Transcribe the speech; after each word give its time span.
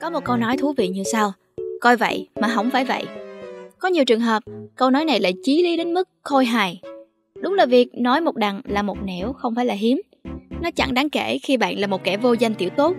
Có 0.00 0.10
một 0.10 0.24
câu 0.24 0.36
nói 0.36 0.56
thú 0.56 0.72
vị 0.76 0.88
như 0.88 1.02
sau 1.12 1.32
Coi 1.80 1.96
vậy 1.96 2.28
mà 2.40 2.48
không 2.54 2.70
phải 2.70 2.84
vậy 2.84 3.04
Có 3.78 3.88
nhiều 3.88 4.04
trường 4.04 4.20
hợp 4.20 4.42
Câu 4.76 4.90
nói 4.90 5.04
này 5.04 5.20
lại 5.20 5.32
chí 5.42 5.62
lý 5.62 5.76
đến 5.76 5.94
mức 5.94 6.08
khôi 6.22 6.44
hài 6.44 6.80
Đúng 7.42 7.54
là 7.54 7.66
việc 7.66 7.88
nói 7.94 8.20
một 8.20 8.36
đằng 8.36 8.60
là 8.64 8.82
một 8.82 8.96
nẻo 9.04 9.32
không 9.32 9.54
phải 9.54 9.66
là 9.66 9.74
hiếm 9.74 10.02
Nó 10.62 10.70
chẳng 10.70 10.94
đáng 10.94 11.10
kể 11.10 11.38
khi 11.42 11.56
bạn 11.56 11.78
là 11.78 11.86
một 11.86 12.04
kẻ 12.04 12.16
vô 12.16 12.32
danh 12.32 12.54
tiểu 12.54 12.68
tốt 12.76 12.96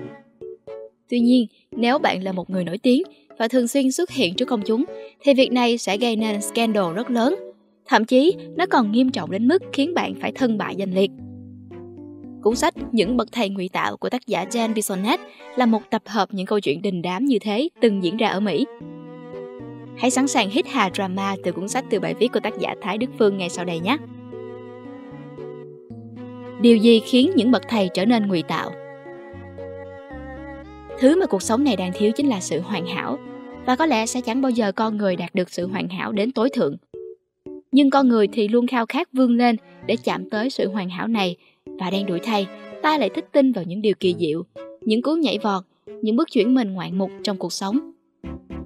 Tuy 1.10 1.20
nhiên, 1.20 1.48
nếu 1.72 2.00
bạn 2.00 2.24
là 2.24 2.32
một 2.32 2.50
người 2.50 2.64
nổi 2.64 2.78
tiếng 2.78 3.04
và 3.38 3.48
thường 3.48 3.68
xuyên 3.68 3.92
xuất 3.92 4.10
hiện 4.10 4.34
trước 4.34 4.46
công 4.46 4.62
chúng, 4.66 4.86
thì 5.22 5.34
việc 5.34 5.52
này 5.52 5.78
sẽ 5.78 5.98
gây 5.98 6.16
nên 6.16 6.42
scandal 6.42 6.94
rất 6.96 7.12
lớn. 7.12 7.36
Thậm 7.86 8.06
chí, 8.06 8.36
nó 8.56 8.66
còn 8.66 8.92
nghiêm 8.92 9.12
trọng 9.12 9.32
đến 9.32 9.48
mức 9.48 9.64
khiến 9.74 9.94
bạn 9.94 10.14
phải 10.22 10.32
thân 10.32 10.58
bại 10.58 10.76
danh 10.76 10.94
liệt. 10.94 11.12
Cuốn 12.42 12.56
sách 12.56 12.74
Những 12.92 13.18
bậc 13.18 13.32
thầy 13.32 13.50
ngụy 13.50 13.70
tạo 13.74 13.98
của 13.98 14.10
tác 14.10 14.28
giả 14.28 14.46
Jan 14.50 14.74
Bissonette 14.74 15.24
là 15.56 15.66
một 15.66 15.82
tập 15.90 16.02
hợp 16.06 16.30
những 16.32 16.46
câu 16.46 16.60
chuyện 16.60 16.82
đình 16.82 17.02
đám 17.02 17.26
như 17.26 17.40
thế 17.40 17.70
từng 17.82 18.04
diễn 18.04 18.18
ra 18.18 18.28
ở 18.28 18.40
Mỹ. 18.40 18.66
Hãy 19.98 20.12
sẵn 20.12 20.28
sàng 20.28 20.50
hít 20.50 20.68
hà 20.68 20.90
drama 20.94 21.36
từ 21.44 21.52
cuốn 21.52 21.68
sách 21.68 21.86
từ 21.90 22.00
bài 22.00 22.14
viết 22.14 22.28
của 22.34 22.40
tác 22.40 22.60
giả 22.60 22.76
Thái 22.82 22.98
Đức 22.98 23.08
Phương 23.20 23.38
ngay 23.38 23.50
sau 23.50 23.66
đây 23.66 23.80
nhé. 23.80 23.98
Điều 26.62 26.78
gì 26.78 27.00
khiến 27.00 27.32
những 27.36 27.52
bậc 27.52 27.62
thầy 27.70 27.90
trở 27.94 28.06
nên 28.06 28.28
ngụy 28.28 28.44
tạo? 28.44 28.72
Thứ 31.00 31.20
mà 31.20 31.26
cuộc 31.26 31.42
sống 31.42 31.64
này 31.64 31.76
đang 31.76 31.92
thiếu 31.94 32.12
chính 32.16 32.30
là 32.30 32.40
sự 32.40 32.60
hoàn 32.60 32.88
hảo, 32.88 33.18
và 33.66 33.76
có 33.76 33.86
lẽ 33.86 34.06
sẽ 34.06 34.22
chẳng 34.22 34.42
bao 34.42 34.50
giờ 34.50 34.72
con 34.72 34.98
người 34.98 35.16
đạt 35.16 35.36
được 35.36 35.50
sự 35.50 35.68
hoàn 35.68 35.90
hảo 35.90 36.12
đến 36.12 36.32
tối 36.32 36.50
thượng. 36.50 36.78
Nhưng 37.72 37.90
con 37.90 38.08
người 38.08 38.28
thì 38.28 38.48
luôn 38.48 38.68
khao 38.68 38.86
khát 38.86 39.14
vươn 39.14 39.38
lên 39.38 39.56
để 39.86 39.96
chạm 40.04 40.30
tới 40.30 40.50
sự 40.50 40.70
hoàn 40.70 40.90
hảo 40.90 41.08
này 41.08 41.36
và 41.80 41.90
đang 41.90 42.06
đuổi 42.06 42.20
thay, 42.24 42.48
ta 42.82 42.98
lại 42.98 43.10
thích 43.10 43.26
tin 43.32 43.52
vào 43.52 43.64
những 43.68 43.82
điều 43.82 43.94
kỳ 44.00 44.16
diệu, 44.20 44.44
những 44.82 45.02
cú 45.02 45.16
nhảy 45.16 45.40
vọt, 45.44 45.64
những 46.02 46.16
bước 46.16 46.28
chuyển 46.32 46.54
mình 46.54 46.74
ngoạn 46.74 46.98
mục 46.98 47.12
trong 47.24 47.38
cuộc 47.38 47.54
sống. 47.54 47.92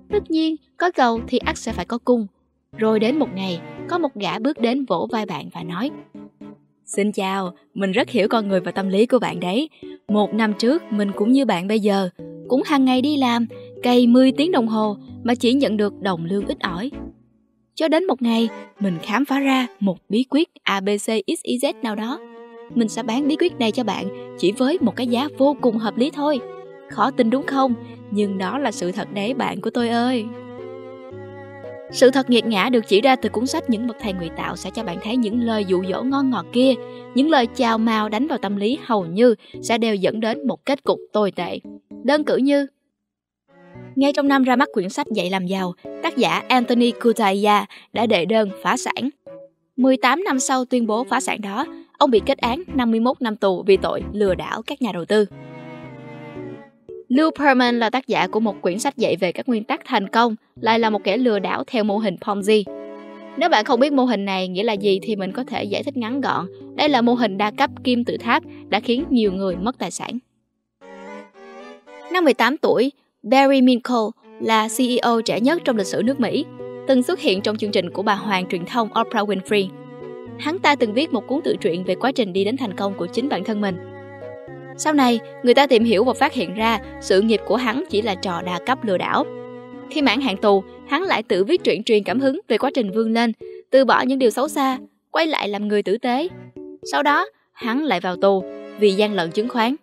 Tất 0.09 0.31
nhiên, 0.31 0.55
có 0.77 0.91
cầu 0.91 1.19
thì 1.27 1.37
ắt 1.37 1.57
sẽ 1.57 1.71
phải 1.71 1.85
có 1.85 1.97
cung. 1.97 2.27
Rồi 2.77 2.99
đến 2.99 3.19
một 3.19 3.29
ngày, 3.35 3.59
có 3.89 3.97
một 3.97 4.15
gã 4.15 4.39
bước 4.39 4.59
đến 4.59 4.85
vỗ 4.85 5.07
vai 5.11 5.25
bạn 5.25 5.49
và 5.53 5.63
nói 5.63 5.89
Xin 6.85 7.11
chào, 7.11 7.53
mình 7.73 7.91
rất 7.91 8.09
hiểu 8.09 8.27
con 8.27 8.47
người 8.47 8.59
và 8.59 8.71
tâm 8.71 8.89
lý 8.89 9.05
của 9.05 9.19
bạn 9.19 9.39
đấy. 9.39 9.69
Một 10.07 10.33
năm 10.33 10.53
trước, 10.59 10.83
mình 10.89 11.11
cũng 11.15 11.31
như 11.31 11.45
bạn 11.45 11.67
bây 11.67 11.79
giờ, 11.79 12.09
cũng 12.47 12.63
hàng 12.65 12.85
ngày 12.85 13.01
đi 13.01 13.17
làm, 13.17 13.47
cày 13.83 14.07
10 14.07 14.31
tiếng 14.31 14.51
đồng 14.51 14.67
hồ 14.67 14.97
mà 15.23 15.35
chỉ 15.35 15.53
nhận 15.53 15.77
được 15.77 16.01
đồng 16.01 16.25
lương 16.25 16.47
ít 16.47 16.59
ỏi. 16.59 16.91
Cho 17.75 17.87
đến 17.87 18.07
một 18.07 18.21
ngày, 18.21 18.49
mình 18.79 18.97
khám 19.01 19.25
phá 19.25 19.39
ra 19.39 19.67
một 19.79 19.97
bí 20.09 20.25
quyết 20.29 20.49
ABCXYZ 20.63 21.73
nào 21.81 21.95
đó. 21.95 22.19
Mình 22.69 22.89
sẽ 22.89 23.03
bán 23.03 23.27
bí 23.27 23.35
quyết 23.39 23.59
này 23.59 23.71
cho 23.71 23.83
bạn 23.83 24.35
chỉ 24.39 24.51
với 24.51 24.77
một 24.81 24.95
cái 24.95 25.07
giá 25.07 25.27
vô 25.37 25.55
cùng 25.61 25.77
hợp 25.77 25.97
lý 25.97 26.11
thôi. 26.13 26.39
Khó 26.89 27.11
tin 27.11 27.29
đúng 27.29 27.45
không? 27.45 27.73
Nhưng 28.11 28.37
đó 28.37 28.57
là 28.57 28.71
sự 28.71 28.91
thật 28.91 29.13
đấy 29.13 29.33
bạn 29.33 29.61
của 29.61 29.69
tôi 29.69 29.89
ơi. 29.89 30.25
Sự 31.91 32.11
thật 32.11 32.29
nghiệt 32.29 32.45
ngã 32.45 32.69
được 32.69 32.87
chỉ 32.87 33.01
ra 33.01 33.15
từ 33.15 33.29
cuốn 33.29 33.47
sách 33.47 33.69
Những 33.69 33.87
bậc 33.87 33.97
thầy 34.01 34.13
ngụy 34.13 34.29
tạo 34.37 34.55
sẽ 34.55 34.69
cho 34.73 34.83
bạn 34.83 34.97
thấy 35.03 35.17
những 35.17 35.39
lời 35.39 35.65
dụ 35.65 35.83
dỗ 35.89 36.03
ngon 36.03 36.29
ngọt 36.29 36.45
kia, 36.53 36.73
những 37.15 37.29
lời 37.29 37.47
chào 37.55 37.77
mào 37.77 38.09
đánh 38.09 38.27
vào 38.27 38.37
tâm 38.37 38.55
lý 38.55 38.77
hầu 38.85 39.05
như 39.05 39.35
sẽ 39.61 39.77
đều 39.77 39.95
dẫn 39.95 40.19
đến 40.19 40.47
một 40.47 40.65
kết 40.65 40.83
cục 40.83 40.99
tồi 41.13 41.31
tệ. 41.31 41.59
Đơn 42.03 42.23
cử 42.23 42.37
như 42.37 42.67
ngay 43.95 44.13
trong 44.13 44.27
năm 44.27 44.43
ra 44.43 44.55
mắt 44.55 44.69
quyển 44.73 44.89
sách 44.89 45.07
Dạy 45.07 45.29
làm 45.29 45.45
giàu, 45.45 45.73
tác 46.03 46.17
giả 46.17 46.43
Anthony 46.49 46.91
Kutaya 46.91 47.65
đã 47.93 48.05
đệ 48.05 48.25
đơn 48.25 48.49
phá 48.63 48.77
sản. 48.77 49.09
18 49.77 50.23
năm 50.23 50.39
sau 50.39 50.65
tuyên 50.65 50.87
bố 50.87 51.03
phá 51.03 51.19
sản 51.19 51.41
đó, 51.41 51.65
ông 52.03 52.11
bị 52.11 52.21
kết 52.25 52.37
án 52.37 52.63
51 52.75 53.21
năm 53.21 53.35
tù 53.35 53.63
vì 53.63 53.77
tội 53.77 54.03
lừa 54.13 54.35
đảo 54.35 54.61
các 54.61 54.81
nhà 54.81 54.91
đầu 54.93 55.05
tư. 55.05 55.25
Lou 57.07 57.31
Perman 57.39 57.79
là 57.79 57.89
tác 57.89 58.07
giả 58.07 58.27
của 58.27 58.39
một 58.39 58.61
quyển 58.61 58.79
sách 58.79 58.97
dạy 58.97 59.15
về 59.15 59.31
các 59.31 59.49
nguyên 59.49 59.63
tắc 59.63 59.81
thành 59.85 60.07
công, 60.07 60.35
lại 60.61 60.79
là 60.79 60.89
một 60.89 61.03
kẻ 61.03 61.17
lừa 61.17 61.39
đảo 61.39 61.63
theo 61.67 61.83
mô 61.83 61.97
hình 61.97 62.15
Ponzi. 62.21 62.63
Nếu 63.37 63.49
bạn 63.49 63.65
không 63.65 63.79
biết 63.79 63.93
mô 63.93 64.05
hình 64.05 64.25
này 64.25 64.47
nghĩa 64.47 64.63
là 64.63 64.73
gì 64.73 64.99
thì 65.03 65.15
mình 65.15 65.31
có 65.31 65.43
thể 65.43 65.63
giải 65.63 65.83
thích 65.83 65.97
ngắn 65.97 66.21
gọn. 66.21 66.47
Đây 66.75 66.89
là 66.89 67.01
mô 67.01 67.13
hình 67.13 67.37
đa 67.37 67.51
cấp 67.51 67.69
kim 67.83 68.05
tự 68.05 68.17
tháp 68.17 68.43
đã 68.69 68.79
khiến 68.79 69.03
nhiều 69.09 69.31
người 69.31 69.55
mất 69.55 69.77
tài 69.77 69.91
sản. 69.91 70.19
Năm 72.11 72.23
18 72.23 72.57
tuổi, 72.57 72.91
Barry 73.23 73.61
Minko 73.61 74.11
là 74.41 74.67
CEO 74.77 75.21
trẻ 75.25 75.39
nhất 75.39 75.61
trong 75.65 75.77
lịch 75.77 75.87
sử 75.87 76.01
nước 76.05 76.19
Mỹ, 76.19 76.45
từng 76.87 77.03
xuất 77.03 77.19
hiện 77.19 77.41
trong 77.41 77.57
chương 77.57 77.71
trình 77.71 77.89
của 77.89 78.03
bà 78.03 78.15
hoàng 78.15 78.45
truyền 78.49 78.65
thông 78.65 78.89
Oprah 78.99 79.29
Winfrey. 79.29 79.82
Hắn 80.39 80.59
ta 80.59 80.75
từng 80.75 80.93
viết 80.93 81.13
một 81.13 81.27
cuốn 81.27 81.41
tự 81.43 81.55
truyện 81.61 81.83
về 81.83 81.95
quá 81.95 82.11
trình 82.11 82.33
đi 82.33 82.43
đến 82.43 82.57
thành 82.57 82.73
công 82.73 82.93
của 82.97 83.07
chính 83.07 83.29
bản 83.29 83.43
thân 83.43 83.61
mình– 83.61 83.75
sau 84.77 84.93
này, 84.93 85.19
người 85.43 85.53
ta 85.53 85.67
tìm 85.67 85.83
hiểu 85.83 86.03
và 86.03 86.13
phát 86.13 86.33
hiện 86.33 86.53
ra 86.53 86.79
sự 87.01 87.21
nghiệp 87.21 87.41
của 87.45 87.55
hắn 87.55 87.83
chỉ 87.89 88.01
là 88.01 88.15
trò 88.15 88.41
đa 88.41 88.59
cấp 88.65 88.83
lừa 88.83 88.97
đảo. 88.97 89.25
Khi 89.89 90.01
mãn 90.01 90.21
hạn 90.21 90.37
tù, 90.37 90.63
hắn 90.87 91.03
lại 91.03 91.23
tự 91.23 91.43
viết 91.43 91.63
truyện 91.63 91.83
truyền 91.83 92.03
cảm 92.03 92.19
hứng 92.19 92.39
về 92.47 92.57
quá 92.57 92.71
trình 92.73 92.91
vươn 92.91 93.13
lên, 93.13 93.31
từ 93.69 93.85
bỏ 93.85 94.01
những 94.01 94.19
điều 94.19 94.29
xấu 94.29 94.47
xa, 94.47 94.77
quay 95.11 95.27
lại 95.27 95.47
làm 95.47 95.67
người 95.67 95.83
tử 95.83 95.97
tế. 95.97 96.27
Sau 96.91 97.03
đó, 97.03 97.25
hắn 97.51 97.83
lại 97.83 97.99
vào 97.99 98.15
tù 98.15 98.43
vì 98.79 98.91
gian 98.91 99.13
lận 99.13 99.31
chứng 99.31 99.49
khoán. 99.49 99.75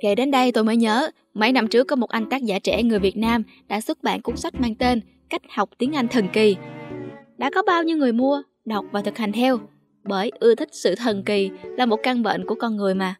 Kể 0.00 0.14
đến 0.14 0.30
đây 0.30 0.52
tôi 0.52 0.64
mới 0.64 0.76
nhớ, 0.76 1.10
mấy 1.34 1.52
năm 1.52 1.68
trước 1.68 1.84
có 1.84 1.96
một 1.96 2.10
anh 2.10 2.28
tác 2.28 2.42
giả 2.42 2.58
trẻ 2.58 2.82
người 2.82 2.98
Việt 2.98 3.16
Nam 3.16 3.42
đã 3.68 3.80
xuất 3.80 4.02
bản 4.02 4.22
cuốn 4.22 4.36
sách 4.36 4.60
mang 4.60 4.74
tên 4.74 5.00
Cách 5.30 5.42
học 5.48 5.70
tiếng 5.78 5.92
Anh 5.92 6.08
thần 6.08 6.28
kỳ. 6.32 6.56
Đã 7.42 7.50
có 7.54 7.62
bao 7.62 7.82
nhiêu 7.82 7.96
người 7.96 8.12
mua, 8.12 8.42
đọc 8.64 8.84
và 8.92 9.02
thực 9.02 9.18
hành 9.18 9.32
theo, 9.32 9.58
bởi 10.04 10.30
ưa 10.40 10.54
thích 10.54 10.68
sự 10.72 10.94
thần 10.94 11.22
kỳ 11.22 11.50
là 11.64 11.86
một 11.86 11.96
căn 12.02 12.22
bệnh 12.22 12.46
của 12.46 12.54
con 12.54 12.76
người 12.76 12.94
mà. 12.94 13.14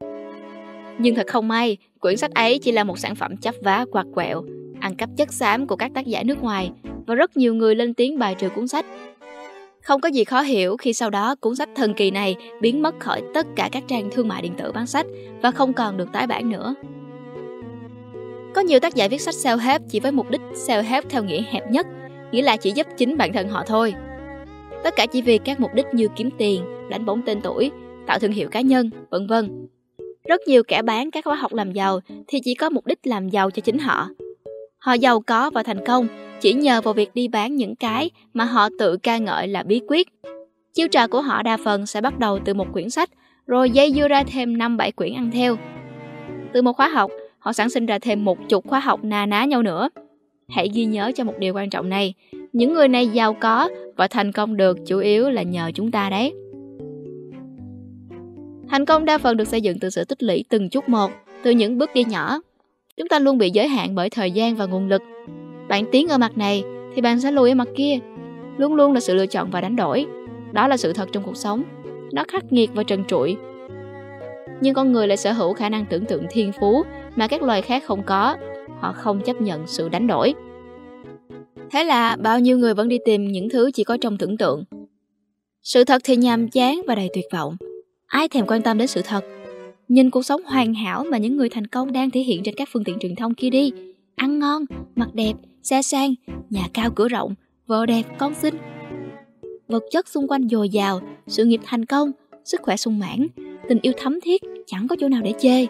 Nhưng 0.99 1.15
thật 1.15 1.27
không 1.27 1.49
may, 1.49 1.77
quyển 2.00 2.16
sách 2.16 2.34
ấy 2.34 2.59
chỉ 2.59 2.72
là 2.72 2.84
một 2.84 2.99
sản 2.99 3.15
phẩm 3.15 3.37
chắp 3.37 3.55
vá 3.62 3.84
quạt 3.93 4.06
quẹo, 4.15 4.43
ăn 4.81 4.94
cắp 4.94 5.11
chất 5.16 5.32
xám 5.32 5.66
của 5.66 5.77
các 5.77 5.91
tác 5.94 6.06
giả 6.06 6.22
nước 6.22 6.43
ngoài 6.43 6.71
và 7.06 7.15
rất 7.15 7.37
nhiều 7.37 7.55
người 7.55 7.75
lên 7.75 7.94
tiếng 7.94 8.19
bài 8.19 8.34
trừ 8.38 8.49
cuốn 8.49 8.69
sách. 8.69 8.87
Không 9.82 10.00
có 10.00 10.09
gì 10.09 10.25
khó 10.25 10.41
hiểu 10.41 10.77
khi 10.77 10.93
sau 10.93 11.11
đó 11.11 11.34
cuốn 11.34 11.56
sách 11.56 11.69
thần 11.75 11.94
kỳ 11.94 12.11
này 12.11 12.37
biến 12.61 12.82
mất 12.82 13.00
khỏi 13.00 13.22
tất 13.34 13.47
cả 13.56 13.69
các 13.72 13.82
trang 13.88 14.11
thương 14.12 14.28
mại 14.28 14.43
điện 14.43 14.53
tử 14.59 14.72
bán 14.72 14.87
sách 14.87 15.06
và 15.43 15.50
không 15.50 15.72
còn 15.72 15.97
được 15.97 16.09
tái 16.12 16.27
bản 16.27 16.50
nữa. 16.50 16.75
Có 18.55 18.61
nhiều 18.61 18.81
tác 18.81 18.94
giả 18.94 19.09
viết 19.09 19.21
sách 19.21 19.34
self-help 19.34 19.81
chỉ 19.88 20.00
với 20.00 20.12
mục 20.12 20.31
đích 20.31 20.41
self-help 20.55 21.03
theo 21.09 21.25
nghĩa 21.25 21.43
hẹp 21.50 21.71
nhất, 21.71 21.87
nghĩa 22.32 22.43
là 22.43 22.56
chỉ 22.56 22.71
giúp 22.71 22.87
chính 22.97 23.16
bản 23.16 23.32
thân 23.32 23.49
họ 23.49 23.65
thôi. 23.66 23.94
Tất 24.84 24.97
cả 24.97 25.06
chỉ 25.06 25.22
vì 25.22 25.38
các 25.38 25.60
mục 25.60 25.75
đích 25.75 25.87
như 25.93 26.09
kiếm 26.16 26.31
tiền, 26.38 26.65
đánh 26.91 27.04
bóng 27.04 27.22
tên 27.26 27.41
tuổi, 27.41 27.70
tạo 28.06 28.19
thương 28.19 28.32
hiệu 28.32 28.48
cá 28.48 28.60
nhân, 28.60 28.91
vân 29.10 29.26
vân. 29.26 29.69
Rất 30.25 30.41
nhiều 30.47 30.62
kẻ 30.62 30.82
bán 30.82 31.10
các 31.10 31.25
khóa 31.25 31.34
học 31.34 31.53
làm 31.54 31.72
giàu 31.72 32.00
thì 32.26 32.41
chỉ 32.44 32.54
có 32.54 32.70
mục 32.70 32.87
đích 32.87 32.98
làm 33.06 33.28
giàu 33.28 33.50
cho 33.50 33.60
chính 33.60 33.78
họ. 33.78 34.09
Họ 34.78 34.93
giàu 34.93 35.20
có 35.20 35.50
và 35.50 35.62
thành 35.62 35.87
công 35.87 36.06
chỉ 36.41 36.53
nhờ 36.53 36.81
vào 36.81 36.94
việc 36.94 37.10
đi 37.15 37.28
bán 37.28 37.56
những 37.56 37.76
cái 37.76 38.10
mà 38.34 38.44
họ 38.44 38.69
tự 38.78 38.97
ca 38.97 39.19
ngợi 39.19 39.48
là 39.48 39.62
bí 39.62 39.81
quyết. 39.88 40.09
Chiêu 40.72 40.88
trò 40.88 41.09
của 41.09 41.20
họ 41.22 41.43
đa 41.43 41.56
phần 41.56 41.87
sẽ 41.87 42.00
bắt 42.00 42.19
đầu 42.19 42.38
từ 42.44 42.54
một 42.54 42.72
quyển 42.72 42.91
sách, 42.91 43.10
rồi 43.47 43.70
dây 43.70 43.93
dưa 43.93 44.09
ra 44.09 44.25
thêm 44.25 44.54
5-7 44.54 44.91
quyển 44.97 45.14
ăn 45.14 45.31
theo. 45.31 45.56
Từ 46.53 46.62
một 46.62 46.72
khóa 46.72 46.88
học, 46.88 47.10
họ 47.38 47.53
sản 47.53 47.70
sinh 47.70 47.87
ra 47.87 47.99
thêm 47.99 48.25
một 48.25 48.38
chục 48.49 48.69
khóa 48.69 48.81
học 48.81 49.04
na 49.04 49.26
ná 49.26 49.44
nhau 49.44 49.62
nữa. 49.62 49.88
Hãy 50.49 50.69
ghi 50.75 50.84
nhớ 50.84 51.12
cho 51.14 51.25
một 51.25 51.34
điều 51.38 51.54
quan 51.54 51.70
trọng 51.70 51.88
này, 51.88 52.14
những 52.52 52.74
người 52.74 52.88
này 52.88 53.08
giàu 53.08 53.34
có 53.40 53.68
và 53.96 54.08
thành 54.08 54.32
công 54.32 54.56
được 54.56 54.78
chủ 54.86 54.98
yếu 54.98 55.30
là 55.30 55.42
nhờ 55.42 55.70
chúng 55.74 55.90
ta 55.90 56.10
đấy. 56.10 56.34
Thành 58.68 58.84
công 58.84 59.04
đa 59.04 59.18
phần 59.18 59.36
được 59.36 59.48
xây 59.48 59.60
dựng 59.60 59.78
từ 59.78 59.90
sự 59.90 60.04
tích 60.04 60.22
lũy 60.22 60.44
từng 60.48 60.68
chút 60.68 60.88
một, 60.88 61.10
từ 61.42 61.50
những 61.50 61.78
bước 61.78 61.90
đi 61.94 62.04
nhỏ. 62.04 62.40
Chúng 62.96 63.08
ta 63.08 63.18
luôn 63.18 63.38
bị 63.38 63.50
giới 63.50 63.68
hạn 63.68 63.94
bởi 63.94 64.10
thời 64.10 64.30
gian 64.30 64.56
và 64.56 64.66
nguồn 64.66 64.88
lực. 64.88 65.02
Bạn 65.68 65.84
tiến 65.92 66.08
ở 66.08 66.18
mặt 66.18 66.38
này 66.38 66.62
thì 66.94 67.02
bạn 67.02 67.20
sẽ 67.20 67.32
lùi 67.32 67.50
ở 67.50 67.54
mặt 67.54 67.68
kia. 67.76 67.98
Luôn 68.56 68.74
luôn 68.74 68.92
là 68.92 69.00
sự 69.00 69.14
lựa 69.14 69.26
chọn 69.26 69.50
và 69.50 69.60
đánh 69.60 69.76
đổi. 69.76 70.06
Đó 70.52 70.69
là 70.69 70.76
sự 70.76 70.92
thật 70.92 71.08
trong 71.12 71.22
cuộc 71.22 71.36
sống. 71.36 71.62
Nó 72.12 72.24
khắc 72.28 72.52
nghiệt 72.52 72.70
và 72.74 72.82
trần 72.82 73.04
trụi. 73.04 73.36
Nhưng 74.60 74.74
con 74.74 74.93
người 74.93 75.06
lại 75.06 75.16
sở 75.16 75.32
hữu 75.32 75.52
khả 75.52 75.69
năng 75.69 75.87
tưởng 75.87 76.05
tượng 76.05 76.26
thiên 76.31 76.52
phú 76.60 76.82
mà 77.16 77.26
các 77.26 77.43
loài 77.43 77.62
khác 77.62 77.84
không 77.87 78.02
có. 78.02 78.37
Họ 78.81 78.93
không 78.93 79.20
chấp 79.20 79.40
nhận 79.40 79.66
sự 79.66 79.88
đánh 79.88 80.06
đổi. 80.06 80.34
Thế 81.72 81.84
là 81.84 82.16
bao 82.16 82.40
nhiêu 82.40 82.58
người 82.58 82.74
vẫn 82.74 82.88
đi 82.88 82.98
tìm 83.04 83.32
những 83.32 83.48
thứ 83.48 83.70
chỉ 83.74 83.84
có 83.84 83.96
trong 84.00 84.19
tưởng 84.19 84.36
tượng. 84.36 84.64
Sự 85.62 85.84
thật 85.84 86.02
thì 86.04 86.16
nhàm 86.16 86.48
chán 86.48 86.82
và 86.86 86.94
đầy 86.94 87.10
tuyệt 87.14 87.24
vọng. 87.32 87.56
Ai 88.06 88.28
thèm 88.28 88.46
quan 88.46 88.62
tâm 88.62 88.78
đến 88.78 88.88
sự 88.88 89.02
thật? 89.04 89.24
Nhìn 89.88 90.10
cuộc 90.10 90.22
sống 90.22 90.42
hoàn 90.44 90.74
hảo 90.74 91.04
mà 91.04 91.19
những 91.19 91.36
người 91.36 91.48
thành 91.48 91.66
công 91.66 91.92
đang 91.92 92.10
thể 92.10 92.20
hiện 92.20 92.42
trên 92.42 92.54
các 92.54 92.69
phương 92.72 92.84
tiện 92.84 92.98
truyền 92.98 93.14
thông 93.14 93.34
kia 93.34 93.50
đi. 93.50 93.72
Ăn 94.16 94.38
ngon, 94.38 94.64
mặc 94.96 95.14
đẹp, 95.14 95.32
xe 95.62 95.82
sang, 95.82 96.14
nhà 96.50 96.69
cao 96.74 96.90
cửa 96.90 97.08
rộng, 97.08 97.34
vợ 97.66 97.86
đẹp, 97.86 98.02
con 98.19 98.34
xinh. 98.34 98.54
Vật 99.69 99.82
chất 99.90 100.08
xung 100.08 100.28
quanh 100.28 100.48
dồi 100.48 100.69
dào, 100.69 101.00
sự 101.26 101.44
nghiệp 101.44 101.60
thành 101.64 101.84
công, 101.84 102.12
sức 102.44 102.62
khỏe 102.62 102.76
sung 102.76 102.98
mãn, 102.98 103.26
tình 103.69 103.78
yêu 103.82 103.92
thấm 103.96 104.20
thiết, 104.20 104.42
chẳng 104.66 104.88
có 104.88 104.96
chỗ 105.00 105.08
nào 105.08 105.22
để 105.22 105.32
chê. 105.40 105.66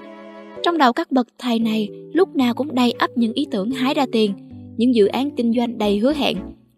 Trong 0.63 0.79
đầu 0.79 0.93
các 0.93 1.13
bậc 1.13 1.27
thầy 1.39 1.59
này 1.59 1.89
lúc 2.13 2.37
nào 2.37 2.55
cũng 2.55 2.75
đầy 2.75 2.93
ắp 2.93 3.11
những 3.17 3.33
ý 3.33 3.47
tưởng 3.51 3.71
hái 3.71 3.95
ra 3.95 4.07
tiền, 4.13 4.35
những 4.77 4.95
dự 4.95 5.07
án 5.07 5.31
kinh 5.31 5.53
doanh 5.53 5.79
đầy 5.79 5.99
hứa 5.99 6.13
hẹn 6.13 6.37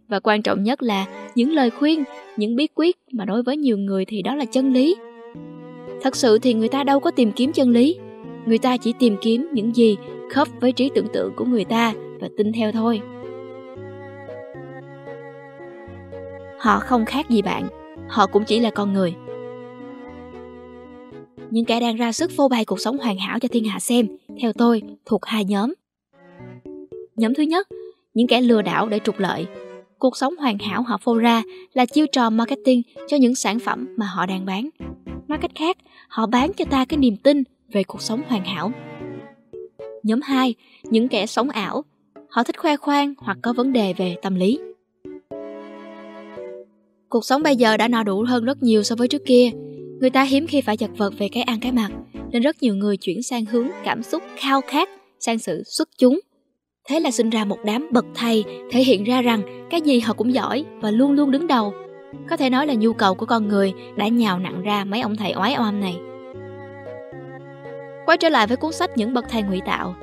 và 0.09 0.21
quan 0.21 0.43
trọng 0.43 0.63
nhất 0.63 0.83
là 0.83 1.07
những 1.35 1.51
lời 1.51 1.71
khuyên, 1.71 2.05
những 2.37 2.57
bí 2.57 2.67
quyết 2.75 2.97
mà 3.13 3.25
đối 3.25 3.43
với 3.43 3.57
nhiều 3.57 3.79
người 3.79 4.05
thì 4.05 4.23
đó 4.23 4.35
là 4.35 4.45
chân 4.45 4.73
lý. 4.73 4.97
Thật 6.03 6.17
sự 6.17 6.39
thì 6.39 6.55
người 6.55 6.69
ta 6.69 6.85
đâu 6.85 7.01
có 7.01 7.11
tìm 7.11 7.33
kiếm 7.33 7.53
chân 7.53 7.71
lý. 7.71 7.97
Người 8.47 8.59
ta 8.59 8.77
chỉ 8.77 8.93
tìm 8.99 9.17
kiếm 9.23 9.49
những 9.53 9.77
gì 9.77 9.97
khớp 10.31 10.49
với 10.61 10.73
trí 10.73 10.91
tưởng 10.95 11.07
tượng 11.13 11.33
của 11.37 11.45
người 11.45 11.65
ta 11.65 11.95
và 12.21 12.29
tin 12.37 12.53
theo 12.53 12.73
thôi. 12.73 13.01
Họ 16.59 16.79
không 16.79 17.05
khác 17.05 17.31
gì 17.31 17.43
bạn, 17.43 17.69
họ 18.09 18.27
cũng 18.27 18.45
chỉ 18.45 18.61
là 18.61 18.71
con 18.71 18.93
người. 18.93 19.15
Những 21.51 21.65
kẻ 21.65 21.81
đang 21.81 21.97
ra 21.97 22.13
sức 22.13 22.31
phô 22.37 22.49
bày 22.49 22.65
cuộc 22.65 22.81
sống 22.81 22.99
hoàn 22.99 23.19
hảo 23.19 23.39
cho 23.39 23.49
thiên 23.53 23.65
hạ 23.65 23.79
xem, 23.81 24.07
theo 24.41 24.53
tôi, 24.53 24.83
thuộc 25.07 25.25
hai 25.25 25.45
nhóm. 25.45 25.75
Nhóm 27.17 27.35
thứ 27.35 27.43
nhất, 27.43 27.69
những 28.15 28.27
kẻ 28.27 28.41
lừa 28.41 28.63
đảo 28.63 28.89
để 28.89 28.99
trục 29.05 29.19
lợi. 29.19 29.47
Cuộc 29.99 30.17
sống 30.17 30.37
hoàn 30.37 30.59
hảo 30.59 30.83
họ 30.83 30.99
phô 31.03 31.19
ra 31.19 31.43
là 31.73 31.87
chiêu 31.87 32.07
trò 32.13 32.31
marketing 32.31 32.83
cho 33.09 33.17
những 33.17 33.35
sản 33.35 33.59
phẩm 33.59 33.95
mà 33.97 34.07
họ 34.07 34.27
đang 34.27 34.45
bán. 34.45 34.69
Nói 35.29 35.39
cách 35.43 35.51
khác, 35.55 35.77
họ 36.09 36.27
bán 36.27 36.53
cho 36.53 36.65
ta 36.65 36.85
cái 36.85 36.99
niềm 36.99 37.17
tin 37.17 37.43
về 37.73 37.85
cuộc 37.85 38.03
sống 38.03 38.23
hoàn 38.29 38.45
hảo. 38.45 38.73
Nhóm 40.03 40.21
2, 40.21 40.55
những 40.85 41.09
kẻ 41.09 41.27
sống 41.27 41.51
ảo. 41.51 41.85
Họ 42.29 42.43
thích 42.43 42.61
khoe 42.61 42.77
khoang 42.77 43.15
hoặc 43.19 43.39
có 43.43 43.53
vấn 43.53 43.73
đề 43.73 43.93
về 43.93 44.17
tâm 44.23 44.35
lý. 44.35 44.59
Cuộc 47.09 47.25
sống 47.25 47.43
bây 47.43 47.57
giờ 47.57 47.77
đã 47.77 47.89
no 47.89 48.03
đủ 48.03 48.25
hơn 48.29 48.45
rất 48.45 48.63
nhiều 48.63 48.83
so 48.83 48.97
với 48.97 49.09
trước 49.09 49.23
kia. 49.27 49.51
Người 50.01 50.11
ta 50.11 50.23
hiếm 50.23 50.47
khi 50.47 50.61
phải 50.61 50.77
chật 50.77 50.91
vật 50.97 51.15
về 51.19 51.29
cái 51.33 51.43
ăn 51.43 51.59
cái 51.61 51.73
mặc, 51.73 51.91
nên 52.31 52.43
rất 52.43 52.63
nhiều 52.63 52.75
người 52.75 52.97
chuyển 52.97 53.23
sang 53.23 53.45
hướng 53.45 53.69
cảm 53.85 54.03
xúc 54.03 54.23
khao 54.37 54.61
khát 54.61 54.89
sang 55.21 55.39
sự 55.39 55.63
xuất 55.67 55.89
chúng. 55.99 56.21
Thế 56.89 57.01
là 57.01 57.11
sinh 57.11 57.31
ra 57.31 57.45
một 57.45 57.59
đám 57.65 57.89
bậc 57.91 58.05
thầy 58.15 58.45
thể 58.71 58.83
hiện 58.83 59.05
ra 59.05 59.23
rằng 59.23 59.67
cái 59.71 59.81
gì 59.81 60.01
họ 60.01 60.15
cũng 60.15 60.35
giỏi 60.35 60.65
và 60.81 60.91
luôn 60.91 61.13
luôn 61.13 61.31
đứng 61.31 61.47
đầu. 61.47 61.75
Có 62.31 62.37
thể 62.37 62.51
nói 62.51 62.67
là 62.67 62.75
nhu 62.75 62.93
cầu 62.93 63.15
của 63.15 63.27
con 63.27 63.49
người 63.49 63.73
đã 63.97 64.09
nhào 64.09 64.39
nặng 64.39 64.63
ra 64.63 64.85
mấy 64.85 65.01
ông 65.01 65.17
thầy 65.17 65.35
oái 65.37 65.57
oăm 65.59 65.81
này. 65.81 65.97
Quay 68.07 68.19
trở 68.19 68.29
lại 68.29 68.47
với 68.47 68.57
cuốn 68.57 68.73
sách 68.73 68.91
Những 68.97 69.15
bậc 69.15 69.25
thầy 69.29 69.43
ngụy 69.43 69.61
tạo. 69.67 69.95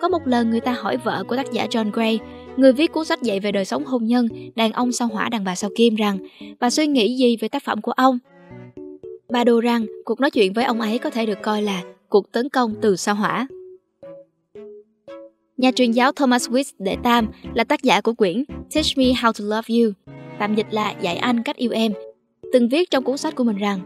Có 0.00 0.08
một 0.08 0.26
lần 0.26 0.50
người 0.50 0.60
ta 0.60 0.72
hỏi 0.72 0.96
vợ 0.96 1.24
của 1.28 1.36
tác 1.36 1.52
giả 1.52 1.66
John 1.66 1.90
Gray, 1.92 2.18
người 2.56 2.72
viết 2.72 2.92
cuốn 2.92 3.04
sách 3.04 3.22
dạy 3.22 3.40
về 3.40 3.52
đời 3.52 3.64
sống 3.64 3.84
hôn 3.84 4.04
nhân, 4.04 4.28
đàn 4.56 4.72
ông 4.72 4.92
sao 4.92 5.08
hỏa 5.08 5.28
đàn 5.28 5.44
bà 5.44 5.54
sao 5.54 5.70
kim 5.76 5.94
rằng 5.94 6.18
bà 6.60 6.70
suy 6.70 6.86
nghĩ 6.86 7.16
gì 7.16 7.36
về 7.36 7.48
tác 7.48 7.64
phẩm 7.64 7.80
của 7.80 7.92
ông. 7.92 8.18
Bà 9.32 9.44
đồ 9.44 9.60
rằng 9.60 9.86
cuộc 10.04 10.20
nói 10.20 10.30
chuyện 10.30 10.52
với 10.52 10.64
ông 10.64 10.80
ấy 10.80 10.98
có 10.98 11.10
thể 11.10 11.26
được 11.26 11.42
coi 11.42 11.62
là 11.62 11.82
cuộc 12.08 12.32
tấn 12.32 12.48
công 12.48 12.74
từ 12.80 12.96
sao 12.96 13.14
hỏa. 13.14 13.46
Nhà 15.60 15.70
truyền 15.70 15.92
giáo 15.92 16.12
Thomas 16.12 16.48
Wicks 16.48 16.72
đệ 16.78 16.96
tam 17.02 17.26
là 17.54 17.64
tác 17.64 17.82
giả 17.82 18.00
của 18.00 18.12
quyển 18.12 18.44
Teach 18.74 18.98
Me 18.98 19.04
How 19.04 19.32
to 19.32 19.56
Love 19.56 19.80
You, 19.80 20.14
tạm 20.38 20.54
dịch 20.54 20.66
là 20.70 20.94
Dạy 21.00 21.16
anh 21.16 21.42
cách 21.42 21.56
yêu 21.56 21.70
em, 21.70 21.92
từng 22.52 22.68
viết 22.68 22.90
trong 22.90 23.04
cuốn 23.04 23.16
sách 23.16 23.34
của 23.34 23.44
mình 23.44 23.56
rằng 23.56 23.80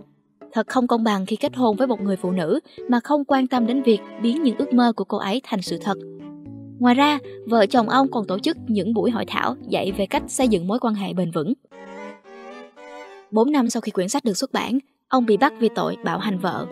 Thật 0.52 0.66
không 0.66 0.86
công 0.86 1.04
bằng 1.04 1.26
khi 1.26 1.36
kết 1.36 1.56
hôn 1.56 1.76
với 1.76 1.86
một 1.86 2.00
người 2.00 2.16
phụ 2.16 2.30
nữ 2.30 2.60
mà 2.88 3.00
không 3.04 3.24
quan 3.24 3.46
tâm 3.46 3.66
đến 3.66 3.82
việc 3.82 3.98
biến 4.22 4.42
những 4.42 4.56
ước 4.58 4.72
mơ 4.72 4.92
của 4.96 5.04
cô 5.04 5.18
ấy 5.18 5.40
thành 5.44 5.62
sự 5.62 5.78
thật. 5.82 5.98
Ngoài 6.78 6.94
ra, 6.94 7.18
vợ 7.46 7.66
chồng 7.66 7.88
ông 7.88 8.10
còn 8.10 8.26
tổ 8.26 8.38
chức 8.38 8.56
những 8.66 8.94
buổi 8.94 9.10
hội 9.10 9.24
thảo 9.28 9.56
dạy 9.68 9.92
về 9.92 10.06
cách 10.06 10.22
xây 10.28 10.48
dựng 10.48 10.66
mối 10.66 10.78
quan 10.78 10.94
hệ 10.94 11.12
bền 11.12 11.30
vững. 11.30 11.52
4 13.30 13.52
năm 13.52 13.70
sau 13.70 13.80
khi 13.80 13.90
quyển 13.90 14.08
sách 14.08 14.24
được 14.24 14.36
xuất 14.36 14.52
bản, 14.52 14.78
ông 15.08 15.26
bị 15.26 15.36
bắt 15.36 15.52
vì 15.58 15.68
tội 15.74 15.96
bạo 16.04 16.18
hành 16.18 16.38
vợ. 16.38 16.66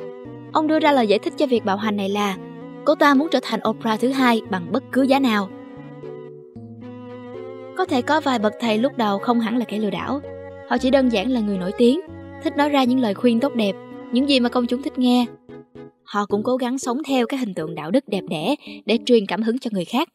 Ông 0.52 0.66
đưa 0.66 0.78
ra 0.78 0.93
lời 0.93 1.06
giải 1.06 1.19
thích 1.19 1.32
cho 1.37 1.46
việc 1.46 1.64
bạo 1.64 1.76
hành 1.76 1.96
này 1.96 2.08
là 2.08 2.37
cô 2.84 2.94
ta 2.94 3.14
muốn 3.14 3.29
trở 3.31 3.38
thành 3.43 3.61
Oprah 3.69 4.00
thứ 4.00 4.08
hai 4.08 4.40
bằng 4.50 4.73
bất 4.73 4.82
cứ 4.93 5.02
giá 5.02 5.19
nào. 5.19 5.49
Có 7.76 7.84
thể 7.84 8.02
có 8.02 8.20
vài 8.20 8.38
bậc 8.38 8.52
thầy 8.61 8.79
lúc 8.79 8.93
đầu 8.96 9.19
không 9.19 9.40
hẳn 9.40 9.56
là 9.58 9.64
kẻ 9.64 9.79
lừa 9.79 9.90
đảo, 9.90 10.20
họ 10.69 10.79
chỉ 10.79 10.90
đơn 10.90 11.08
giản 11.08 11.31
là 11.31 11.40
người 11.40 11.58
nổi 11.58 11.73
tiếng 11.79 12.00
thích 12.43 12.56
nói 12.56 12.69
ra 12.69 12.84
những 12.84 13.00
lời 13.00 13.14
khuyên 13.14 13.40
tốt 13.40 13.55
đẹp, 13.55 13.73
những 14.12 14.29
gì 14.29 14.40
mà 14.40 14.49
công 14.49 14.67
chúng 14.67 14.82
thích 14.82 14.99
nghe. 14.99 15.26
Họ 16.02 16.26
cũng 16.26 16.43
cố 16.43 16.56
gắng 16.56 16.79
sống 16.79 16.99
theo 17.08 17.26
các 17.26 17.40
hình 17.40 17.55
tượng 17.55 17.75
đạo 17.75 17.90
đức 17.90 18.08
đẹp 18.08 18.23
đẽ 18.31 18.55
để 18.87 18.99
truyền 19.06 19.26
cảm 19.26 19.43
hứng 19.43 19.58
cho 19.58 19.70
người 19.73 19.84
khác, 19.84 20.08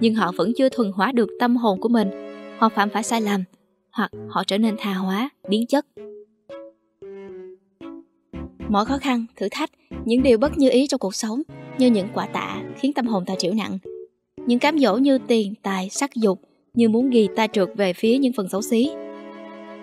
nhưng 0.00 0.14
họ 0.14 0.32
vẫn 0.36 0.52
chưa 0.56 0.68
thuần 0.68 0.92
hóa 0.92 1.12
được 1.12 1.28
tâm 1.40 1.56
hồn 1.56 1.80
của 1.80 1.88
mình, 1.88 2.10
Họ 2.58 2.68
phạm 2.68 2.90
phải 2.90 3.02
sai 3.02 3.20
lầm, 3.20 3.44
hoặc 3.90 4.10
họ 4.28 4.44
trở 4.46 4.58
nên 4.58 4.74
tha 4.78 4.94
hóa, 4.94 5.28
biến 5.48 5.66
chất. 5.66 5.86
Mọi 8.68 8.84
khó 8.84 8.98
khăn, 8.98 9.26
thử 9.36 9.48
thách, 9.50 9.70
những 10.04 10.22
điều 10.22 10.38
bất 10.38 10.58
như 10.58 10.70
ý 10.70 10.86
trong 10.86 10.98
cuộc 10.98 11.14
sống 11.14 11.42
như 11.78 11.86
những 11.90 12.08
quả 12.14 12.26
tạ 12.26 12.62
khiến 12.76 12.92
tâm 12.92 13.06
hồn 13.06 13.24
ta 13.24 13.34
chịu 13.38 13.54
nặng. 13.54 13.78
Những 14.46 14.58
cám 14.58 14.78
dỗ 14.78 14.96
như 14.96 15.18
tiền, 15.18 15.54
tài, 15.62 15.88
sắc 15.90 16.14
dục 16.14 16.40
như 16.74 16.88
muốn 16.88 17.10
ghi 17.10 17.28
ta 17.36 17.46
trượt 17.46 17.68
về 17.76 17.92
phía 17.92 18.18
những 18.18 18.32
phần 18.32 18.48
xấu 18.48 18.62
xí. 18.62 18.90